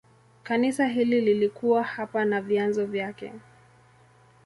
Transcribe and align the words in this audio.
Kanisa 0.43 0.87
hili 0.87 1.21
lilikuwa 1.21 1.83
hapa 1.83 2.25
na 2.25 2.41
vyanzo 2.41 2.85
vyake. 2.85 3.33